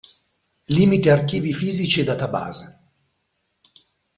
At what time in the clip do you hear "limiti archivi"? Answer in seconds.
0.69-1.53